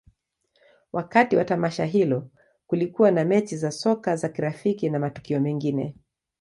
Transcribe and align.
Wakati 0.91 1.35
wa 1.35 1.45
tamasha 1.45 1.85
hilo, 1.85 2.27
kulikuwa 2.67 3.11
na 3.11 3.25
mechi 3.25 3.57
za 3.57 3.71
soka 3.71 4.15
za 4.15 4.29
kirafiki 4.29 4.89
na 4.89 4.99
matukio 4.99 5.39
mengine. 5.39 5.95